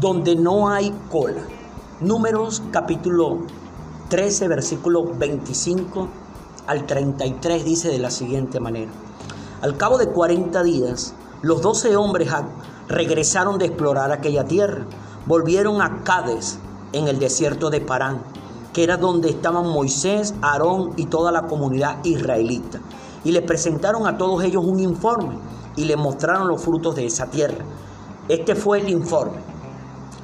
[0.00, 1.42] donde no hay cola.
[2.00, 3.40] Números capítulo
[4.08, 6.08] 13, versículo 25
[6.66, 8.90] al 33 dice de la siguiente manera.
[9.60, 12.32] Al cabo de 40 días, los doce hombres
[12.88, 14.86] regresaron de explorar aquella tierra.
[15.26, 16.58] Volvieron a Cades,
[16.94, 18.22] en el desierto de Parán,
[18.72, 22.80] que era donde estaban Moisés, Aarón y toda la comunidad israelita.
[23.22, 25.36] Y le presentaron a todos ellos un informe
[25.76, 27.66] y le mostraron los frutos de esa tierra.
[28.28, 29.49] Este fue el informe.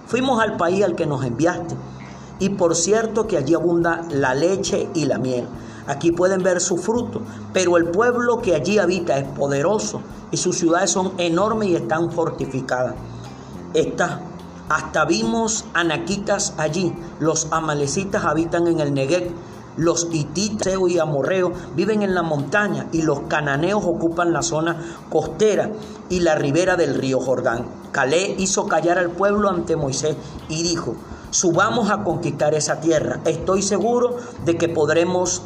[0.07, 1.75] Fuimos al país al que nos enviaste.
[2.39, 5.47] Y por cierto que allí abunda la leche y la miel.
[5.87, 10.59] Aquí pueden ver su fruto, pero el pueblo que allí habita es poderoso y sus
[10.59, 12.95] ciudades son enormes y están fortificadas.
[13.73, 14.21] Esta
[14.69, 16.93] hasta vimos anaquitas allí.
[17.21, 19.31] Los amalecitas habitan en el Negev.
[19.77, 25.71] Los hititas y amorreos viven en la montaña y los cananeos ocupan la zona costera
[26.09, 27.67] y la ribera del río Jordán.
[27.93, 30.17] Calé hizo callar al pueblo ante Moisés
[30.49, 30.95] y dijo,
[31.31, 33.21] subamos a conquistar esa tierra.
[33.27, 34.17] Estoy seguro
[34.47, 35.43] de que podremos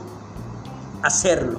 [1.03, 1.59] hacerlo.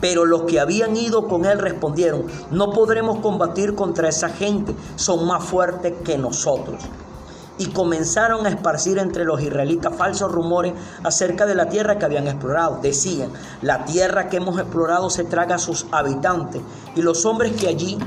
[0.00, 5.26] Pero los que habían ido con él respondieron, no podremos combatir contra esa gente, son
[5.26, 6.82] más fuertes que nosotros
[7.58, 10.72] y comenzaron a esparcir entre los israelitas falsos rumores
[11.04, 12.78] acerca de la tierra que habían explorado.
[12.82, 16.62] Decían, la tierra que hemos explorado se traga a sus habitantes
[16.96, 17.98] y los hombres que allí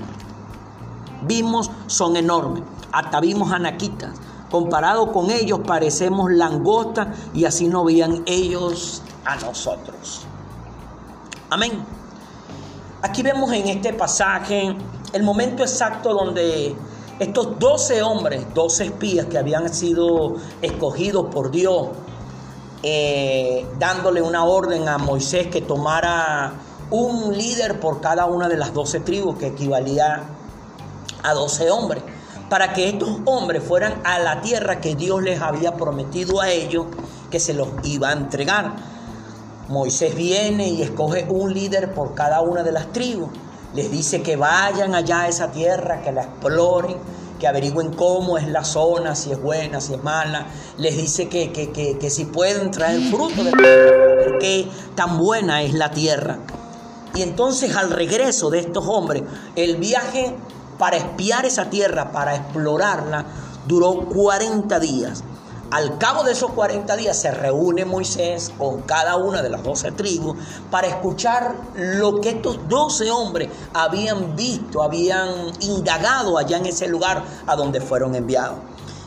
[1.24, 2.64] vimos son enormes.
[2.92, 4.12] Hasta vimos anaquitas.
[4.50, 10.26] Comparado con ellos parecemos langostas y así no veían ellos a nosotros.
[11.50, 11.84] Amén.
[13.02, 14.76] Aquí vemos en este pasaje
[15.14, 16.76] el momento exacto donde
[17.20, 21.90] estos 12 hombres, 12 espías que habían sido escogidos por Dios,
[22.84, 26.54] eh, dándole una orden a Moisés que tomara
[26.92, 30.24] un líder por cada una de las 12 tribus, que equivalía
[31.24, 32.04] a 12 hombres,
[32.50, 36.86] para que estos hombres fueran a la tierra que Dios les había prometido a ellos
[37.32, 38.76] que se los iba a entregar.
[39.70, 43.30] Moisés viene y escoge un líder por cada una de las tribus
[43.76, 46.98] les dice que vayan allá a esa tierra, que la exploren,
[47.40, 50.48] que averigüen cómo es la zona, si es buena, si es mala.
[50.78, 55.92] Les dice que, que, si pueden traer fruto de la qué tan buena es la
[55.92, 56.38] tierra.
[57.14, 59.24] Y entonces al regreso de estos hombres,
[59.56, 60.34] el viaje
[60.78, 63.26] para espiar esa tierra, para explorarla,
[63.68, 65.24] duró 40 días.
[65.72, 69.94] Al cabo de esos 40 días se reúne Moisés con cada una de las 12
[69.94, 70.38] tribus
[70.70, 75.28] para escuchar lo que estos 12 hombres habían visto, habían
[75.62, 78.60] indagado allá en ese lugar a donde fueron enviados.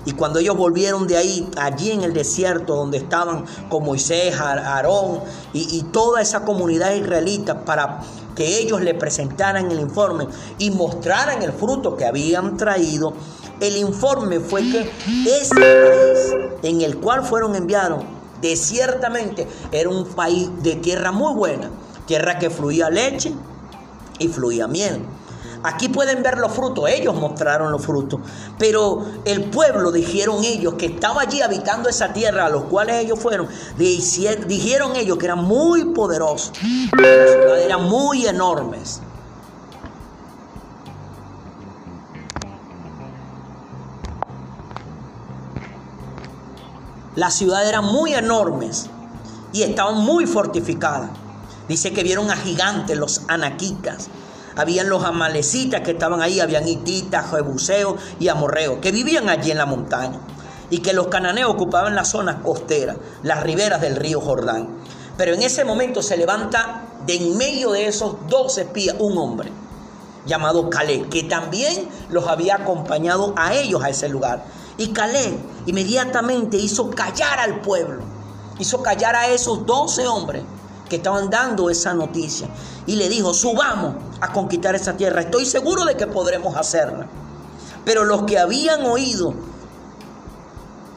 [0.05, 5.21] Y cuando ellos volvieron de ahí, allí en el desierto donde estaban con Moisés, Aarón
[5.53, 8.01] y, y toda esa comunidad israelita para
[8.35, 13.13] que ellos le presentaran el informe y mostraran el fruto que habían traído,
[13.61, 14.91] el informe fue que
[15.27, 18.05] ese país en el cual fueron enviados,
[18.41, 21.71] desiertamente, era un país de tierra muy buena,
[22.07, 23.35] tierra que fluía leche
[24.19, 25.05] y fluía miel.
[25.65, 28.21] Aquí pueden ver los frutos, ellos mostraron los frutos,
[28.59, 33.19] pero el pueblo, dijeron ellos, que estaba allí habitando esa tierra, a los cuales ellos
[33.19, 36.53] fueron, dijeron ellos que eran muy poderosos,
[37.65, 39.01] eran muy enormes.
[47.19, 48.87] Las ciudades eran muy enormes
[49.53, 51.11] y estaban muy fortificadas.
[51.69, 54.07] Dice que vieron a gigantes, los anaquitas.
[54.55, 59.59] Habían los amalecitas que estaban ahí, habían hititas, jebuseos y amorreos, que vivían allí en
[59.59, 60.21] la montaña.
[60.71, 64.69] Y que los cananeos ocupaban las zonas costeras, las riberas del río Jordán.
[65.17, 69.51] Pero en ese momento se levanta de en medio de esos dos espías un hombre
[70.29, 74.45] llamado Caleb, que también los había acompañado a ellos a ese lugar.
[74.77, 78.05] Y Caleb inmediatamente hizo callar al pueblo,
[78.61, 80.45] hizo callar a esos doce hombres
[80.89, 82.49] que estaban dando esa noticia.
[82.87, 85.23] Y le dijo, subamos a conquistar esa tierra.
[85.23, 87.09] Estoy seguro de que podremos hacerla.
[87.85, 89.35] Pero los que habían oído,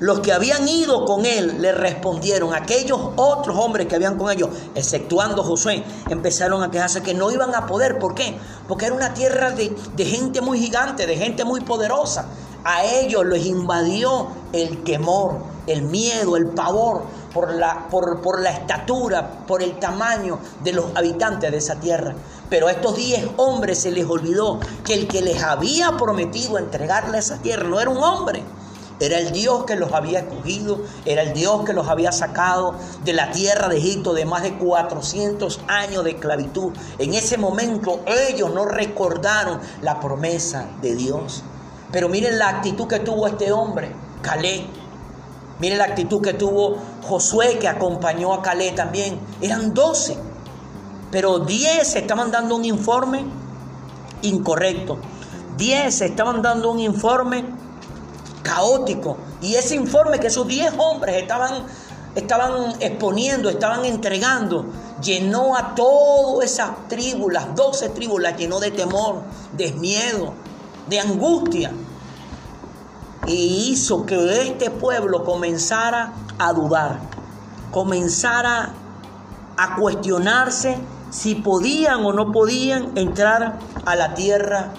[0.02, 2.56] los que habían ido con él, le respondieron.
[2.56, 7.54] Aquellos otros hombres que habían con ellos, exceptuando Josué, empezaron a quejarse que no iban
[7.54, 8.00] a poder.
[8.00, 8.36] ¿Por qué?
[8.68, 9.72] Porque era una tierra de,
[10.04, 12.26] gente muy gigante, de gente muy poderosa.
[12.64, 15.36] A ellos les invadió el temor,
[15.68, 21.52] el miedo, el pavor por la, por la estatura, por el tamaño de los habitantes
[21.52, 22.16] de esa tierra.
[22.50, 27.20] Pero a estos diez hombres se les olvidó que el que les había prometido entregarle
[27.20, 28.44] esa tierra no era un hombre,
[29.02, 33.14] era el Dios que los había escogido, era el Dios que los había sacado de
[33.14, 36.72] la tierra de Egipto de más de 400 años de esclavitud.
[37.00, 41.42] En ese momento ellos no recordaron la promesa de Dios.
[41.92, 44.68] Pero miren la actitud que tuvo este hombre, Calé.
[45.60, 49.20] Miren la actitud que tuvo Josué, que acompañó a Calé también.
[49.42, 50.16] Eran 12,
[51.10, 53.26] pero 10 estaban dando un informe
[54.22, 55.00] incorrecto.
[55.58, 57.61] 10 estaban dando un informe
[58.52, 59.18] caótico.
[59.42, 61.64] Y ese informe que esos 10 hombres estaban,
[62.16, 64.66] estaban exponiendo, estaban entregando,
[65.02, 69.22] llenó a todas esas tribus, las 12 tribus, las llenó de temor,
[69.54, 70.34] de miedo,
[70.90, 71.72] de angustia.
[73.26, 77.00] Y hizo que este pueblo comenzara a dudar,
[77.72, 78.74] comenzara
[79.56, 80.78] a cuestionarse
[81.10, 84.74] si podían o no podían entrar a la tierra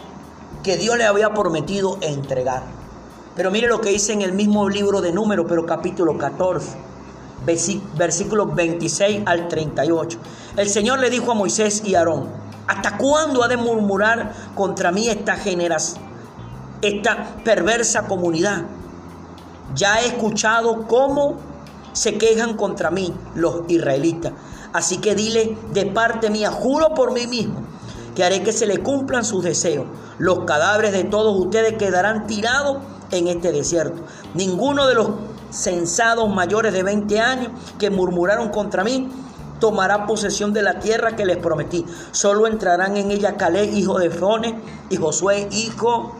[0.62, 2.81] que Dios le había prometido entregar.
[3.34, 6.76] Pero mire lo que dice en el mismo libro de Números, pero capítulo 14,
[7.96, 10.18] versículos 26 al 38.
[10.56, 12.28] El Señor le dijo a Moisés y Aarón,
[12.66, 16.04] ¿hasta cuándo ha de murmurar contra mí esta generación,
[16.82, 18.64] esta perversa comunidad?
[19.74, 21.36] Ya he escuchado cómo
[21.94, 24.34] se quejan contra mí los israelitas.
[24.74, 27.62] Así que dile de parte mía, juro por mí mismo,
[28.14, 29.86] que haré que se le cumplan sus deseos.
[30.18, 32.78] Los cadáveres de todos ustedes quedarán tirados
[33.12, 34.02] en este desierto.
[34.34, 35.10] Ninguno de los
[35.50, 37.48] censados mayores de 20 años
[37.78, 39.08] que murmuraron contra mí
[39.60, 41.86] tomará posesión de la tierra que les prometí.
[42.10, 44.58] Solo entrarán en ella Caleb, hijo de Fone,
[44.90, 46.16] y Josué, hijo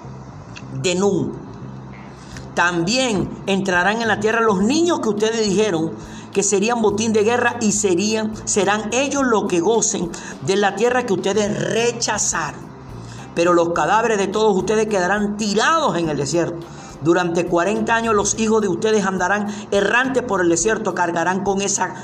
[0.80, 1.32] de Nun.
[2.54, 5.92] También entrarán en la tierra los niños que ustedes dijeron
[6.32, 10.10] que serían botín de guerra y serían, serán ellos los que gocen
[10.46, 12.60] de la tierra que ustedes rechazaron.
[13.34, 16.64] Pero los cadáveres de todos ustedes quedarán tirados en el desierto.
[17.02, 21.94] Durante 40 años los hijos de ustedes andarán errantes por el desierto, cargarán con esa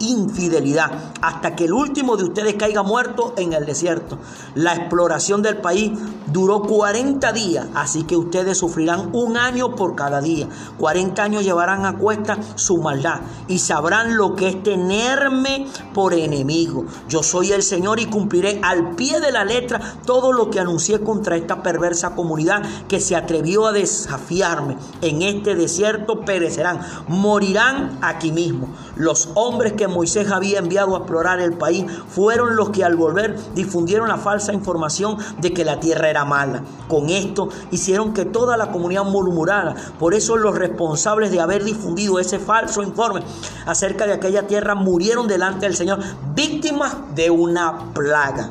[0.00, 0.90] infidelidad
[1.20, 4.18] hasta que el último de ustedes caiga muerto en el desierto.
[4.54, 5.92] La exploración del país
[6.26, 10.48] duró 40 días, así que ustedes sufrirán un año por cada día.
[10.78, 16.86] 40 años llevarán a cuesta su maldad y sabrán lo que es tenerme por enemigo.
[17.08, 21.00] Yo soy el Señor y cumpliré al pie de la letra todo lo que anuncié
[21.00, 24.76] contra esta perversa comunidad que se atrevió a desafiarme.
[25.02, 28.68] En este desierto perecerán, morirán aquí mismo.
[28.96, 34.08] Los hombres Moisés había enviado a explorar el país fueron los que al volver difundieron
[34.08, 36.62] la falsa información de que la tierra era mala.
[36.88, 39.74] Con esto hicieron que toda la comunidad murmurara.
[39.98, 43.22] Por eso los responsables de haber difundido ese falso informe
[43.66, 46.00] acerca de aquella tierra murieron delante del Señor,
[46.34, 48.50] víctimas de una plaga.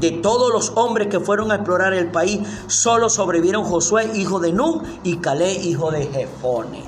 [0.00, 4.52] De todos los hombres que fueron a explorar el país, solo sobrevivieron Josué, hijo de
[4.52, 6.84] Nun, y Calé, hijo de Jefone.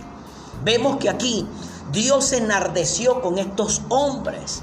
[0.63, 1.47] Vemos que aquí
[1.93, 4.63] Dios se enardeció con estos hombres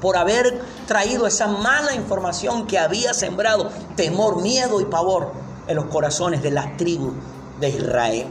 [0.00, 5.32] por haber traído esa mala información que había sembrado temor, miedo y pavor
[5.66, 7.12] en los corazones de las tribus
[7.60, 8.26] de Israel.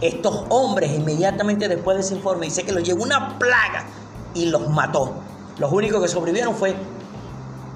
[0.00, 3.84] Estos hombres inmediatamente después de ese informe dice que los llevó una plaga
[4.34, 5.12] y los mató.
[5.58, 6.74] Los únicos que sobrevivieron fue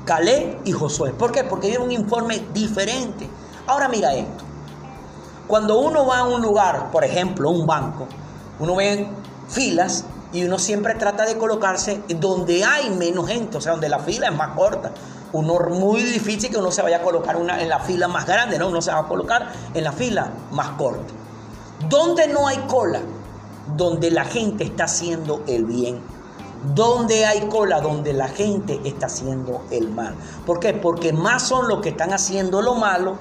[0.07, 1.11] Caleb y Josué.
[1.11, 1.45] ¿Por qué?
[1.45, 3.29] Porque dieron un informe diferente.
[3.67, 4.45] Ahora mira esto.
[5.47, 8.07] Cuando uno va a un lugar, por ejemplo, un banco,
[8.59, 9.07] uno ve
[9.55, 14.01] filas y uno siempre trata de colocarse donde hay menos gente, o sea, donde la
[14.01, 14.91] fila es más corta.
[15.33, 18.59] Uno muy difícil que uno se vaya a colocar una, en la fila más grande,
[18.59, 18.69] ¿no?
[18.69, 21.13] Uno se va a colocar en la fila más corta.
[21.89, 23.01] Donde no hay cola,
[23.77, 26.01] donde la gente está haciendo el bien.
[26.75, 30.15] Donde hay cola, donde la gente está haciendo el mal.
[30.47, 30.73] ¿Por qué?
[30.73, 33.19] Porque más son los que están haciendo lo malo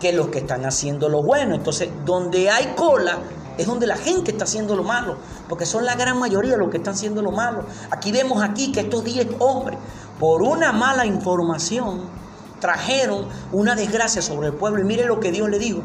[0.00, 1.54] que los que están haciendo lo bueno.
[1.54, 3.18] Entonces, donde hay cola,
[3.58, 5.16] es donde la gente está haciendo lo malo,
[5.48, 7.64] porque son la gran mayoría los que están haciendo lo malo.
[7.90, 9.78] Aquí vemos aquí que estos 10 hombres,
[10.18, 12.02] por una mala información,
[12.60, 14.80] trajeron una desgracia sobre el pueblo.
[14.80, 15.82] Y mire lo que Dios le dijo,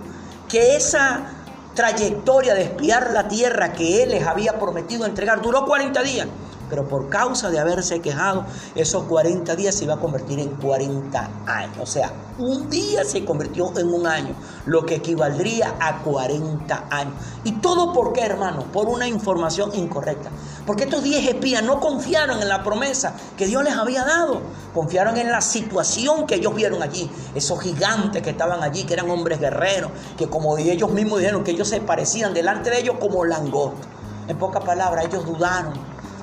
[0.47, 1.25] que esa
[1.73, 6.27] trayectoria de espiar la tierra que Él les había prometido entregar duró 40 días
[6.69, 8.45] pero por causa de haberse quejado,
[8.75, 11.77] esos 40 días se iba a convertir en 40 años.
[11.81, 17.13] O sea, un día se convirtió en un año, lo que equivaldría a 40 años.
[17.43, 18.63] ¿Y todo por qué, hermano?
[18.71, 20.29] Por una información incorrecta.
[20.65, 24.41] Porque estos 10 espías no confiaron en la promesa que Dios les había dado.
[24.73, 27.09] Confiaron en la situación que ellos vieron allí.
[27.33, 31.51] Esos gigantes que estaban allí, que eran hombres guerreros, que como ellos mismos dijeron, que
[31.51, 33.87] ellos se parecían delante de ellos como langostos.
[34.27, 35.73] En pocas palabras, ellos dudaron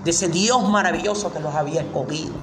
[0.04, 2.34] de ese Dios maravilloso que los había escogido.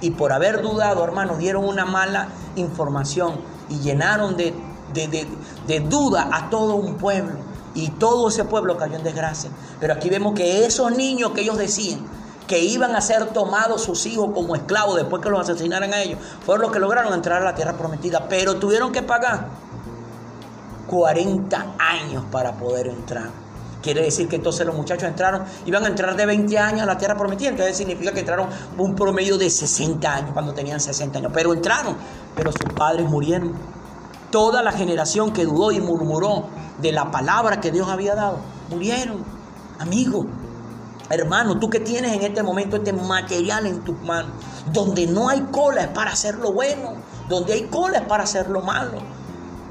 [0.00, 4.54] Y por haber dudado, hermanos, dieron una mala información y llenaron de,
[4.92, 7.36] de, duda a todo un pueblo.
[7.74, 9.50] Y todo ese pueblo cayó en desgracia.
[9.80, 12.00] Pero aquí vemos que esos niños que ellos decían
[12.46, 16.18] que iban a ser tomados sus hijos como esclavos después que los asesinaran a ellos,
[16.44, 18.28] fueron los que lograron entrar a la tierra prometida.
[18.28, 19.48] Pero tuvieron que pagar.
[20.86, 23.43] 40 años para poder entrar.
[23.84, 26.96] Quiere decir que entonces los muchachos entraron, iban a entrar de 20 años a la
[26.96, 28.48] tierra prometida, entonces significa que entraron
[28.78, 31.94] un promedio de 60 años cuando tenían 60 años, pero entraron,
[32.34, 33.52] pero sus padres murieron.
[34.30, 36.46] Toda la generación que dudó y murmuró
[36.80, 38.38] de la palabra que Dios había dado,
[38.70, 39.22] murieron.
[39.78, 40.24] Amigo,
[41.10, 44.32] hermano, tú que tienes en este momento este material en tus manos,
[44.72, 46.94] donde no hay cola es para hacer lo bueno,
[47.28, 49.02] donde hay cola es para hacer lo malo.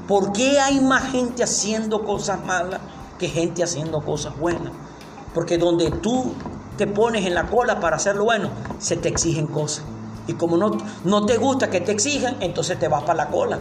[0.06, 2.80] ¿Por qué hay más gente haciendo cosas malas
[3.28, 4.72] gente haciendo cosas buenas?
[5.34, 6.34] Porque donde tú
[6.76, 9.84] te pones en la cola para hacer lo bueno, se te exigen cosas.
[10.26, 13.58] Y como no, no te gusta que te exijan, entonces te vas para la cola,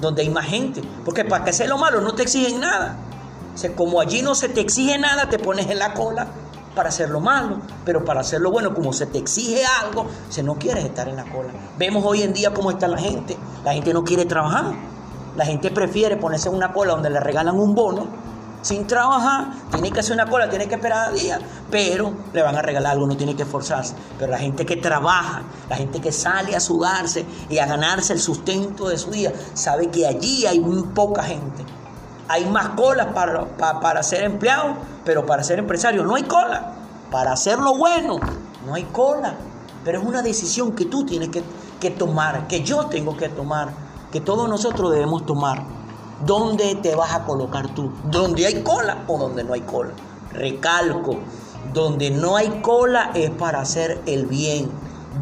[0.00, 0.82] donde hay más gente.
[1.04, 2.96] Porque para que sea lo malo no te exigen nada.
[3.54, 6.28] O como allí no se te exige nada, te pones en la cola
[6.74, 10.44] para hacer lo malo, pero para hacer lo bueno, como se te exige algo, se
[10.44, 11.50] no quieres estar en la cola.
[11.76, 13.36] Vemos hoy en día cómo está la gente.
[13.64, 14.74] La gente no quiere trabajar.
[15.36, 18.06] La gente prefiere ponerse en una cola donde le regalan un bono
[18.62, 21.38] sin trabajar, tiene que hacer una cola, tiene que esperar a día,
[21.70, 23.94] pero le van a regalar algo, no tiene que esforzarse.
[24.18, 28.20] Pero la gente que trabaja, la gente que sale a sudarse y a ganarse el
[28.20, 31.64] sustento de su día, sabe que allí hay muy poca gente.
[32.28, 34.74] Hay más colas para, para, ser empleado,
[35.04, 36.74] pero para ser empresario no hay cola.
[37.10, 38.18] Para hacer lo bueno,
[38.66, 39.34] no hay cola.
[39.84, 41.42] Pero es una decisión que tú tienes que,
[41.80, 43.70] que tomar, que yo tengo que tomar,
[44.12, 45.77] que todos nosotros debemos tomar.
[46.26, 47.92] ¿Dónde te vas a colocar tú?
[48.04, 49.92] ¿Donde hay cola o donde no hay cola?
[50.32, 51.16] Recalco,
[51.72, 54.68] donde no hay cola es para hacer el bien.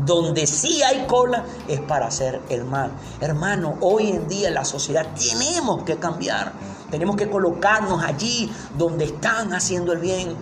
[0.07, 2.93] Donde sí hay cola es para hacer el mal.
[3.21, 6.53] Hermano, hoy en día la sociedad tenemos que cambiar.
[6.91, 10.35] Tenemos que colocarnos allí donde están haciendo el bien.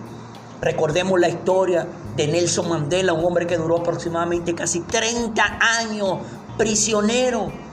[0.61, 1.85] Recordemos la historia
[2.15, 6.19] de Nelson Mandela, un hombre que duró aproximadamente casi 30 años
[6.57, 7.64] prisionero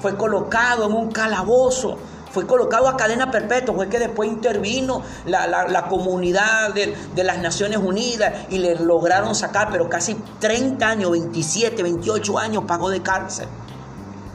[0.00, 1.98] fue colocado en un calabozo,
[2.30, 8.46] fue colocado a cadena perpetua, fue que después intervino la, comunidad de, las Naciones Unidas
[8.50, 13.48] y le lograron sacar, pero casi 30 años, 27, 28 años pagó de cárcel.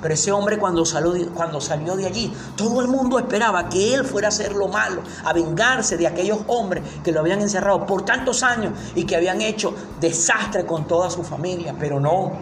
[0.02, 4.04] Pero ese hombre cuando salió, cuando salió de allí, todo el mundo esperaba que él
[4.04, 8.04] fuera a hacer lo malo, a vengarse de aquellos hombres que lo habían encerrado por
[8.04, 11.74] tantos años y que habían hecho desastre con toda su familia.
[11.80, 12.34] Pero no,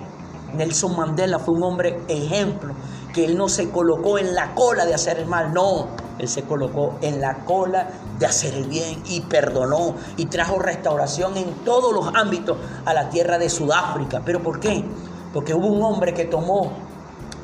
[0.56, 2.74] Nelson Mandela fue un hombre ejemplo
[3.14, 5.88] que él no se colocó en la cola de hacer el mal, no,
[6.22, 7.90] él se colocó en la cola
[8.20, 13.10] de hacer el bien y perdonó y trajo restauración en todos los ámbitos a la
[13.10, 14.22] tierra de Sudáfrica.
[14.24, 14.86] ¿Pero por qué?
[15.34, 16.74] Porque hubo un hombre que tomó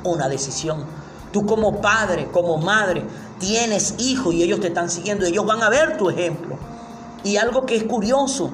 [0.04, 0.86] una decisión.
[1.32, 3.04] Tú como padre, como madre,
[3.40, 6.58] tienes hijos y ellos te están siguiendo, ellos van a ver tu ejemplo.
[7.24, 8.52] Y algo que es curioso,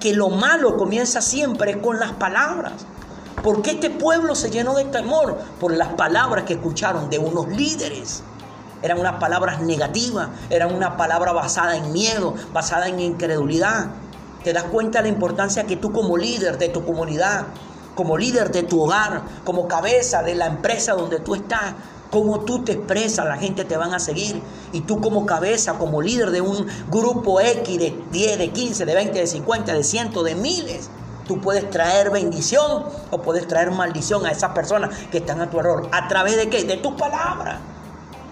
[0.00, 2.72] que lo malo comienza siempre con las palabras.
[3.42, 5.38] ¿Por qué este pueblo se llenó de temor?
[5.58, 8.22] Por las palabras que escucharon de unos líderes.
[8.82, 13.92] Eran unas palabras negativas, eran una palabra basada en miedo, basada en incredulidad.
[14.44, 17.46] Te das cuenta de la importancia que tú como líder de tu comunidad,
[17.94, 21.74] como líder de tu hogar, como cabeza de la empresa donde tú estás,
[22.10, 24.42] cómo tú te expresas, la gente te van a seguir.
[24.72, 28.94] Y tú como cabeza, como líder de un grupo X de 10, de 15, de
[28.94, 30.90] 20, de 50, de 100, de miles,
[31.30, 35.60] Tú puedes traer bendición o puedes traer maldición a esas personas que están a tu
[35.60, 35.88] error.
[35.92, 36.64] ¿A través de qué?
[36.64, 37.60] De tus palabras.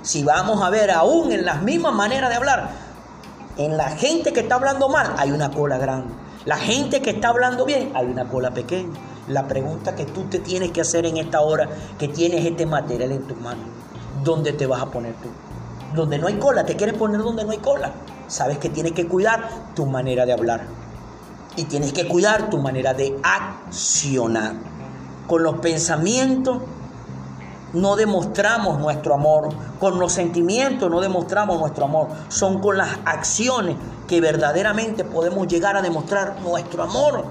[0.03, 2.71] Si vamos a ver aún en las mismas maneras de hablar,
[3.57, 6.13] en la gente que está hablando mal hay una cola grande.
[6.45, 8.99] La gente que está hablando bien hay una cola pequeña.
[9.29, 11.69] La pregunta que tú te tienes que hacer en esta hora
[12.01, 13.69] que tienes este material en tus manos,
[14.25, 15.29] ¿dónde te vas a poner tú?
[15.95, 17.93] Donde no hay cola, ¿te quieres poner donde no hay cola?
[18.27, 20.88] Sabes que tienes que cuidar tu manera de hablar
[21.59, 24.55] y tienes que cuidar tu manera de accionar.
[25.27, 26.59] Con los pensamientos
[27.73, 29.49] no demostramos nuestro amor,
[29.81, 35.77] con los sentimientos no demostramos nuestro amor, son con las acciones que verdaderamente podemos llegar
[35.77, 37.25] a demostrar nuestro amor.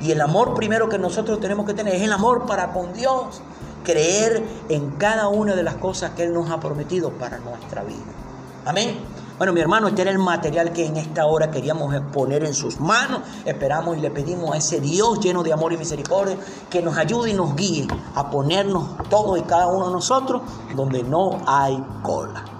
[0.00, 3.42] Y el amor primero que nosotros tenemos que tener es el amor para con Dios,
[3.84, 7.98] creer en cada una de las cosas que Él nos ha prometido para nuestra vida.
[8.64, 9.17] Amén.
[9.38, 12.80] Bueno, mi hermano, este era el material que en esta hora queríamos poner en sus
[12.80, 13.20] manos.
[13.44, 16.36] Esperamos y le pedimos a ese Dios lleno de amor y misericordia
[16.68, 20.42] que nos ayude y nos guíe a ponernos todos y cada uno de nosotros
[20.74, 22.57] donde no hay cola.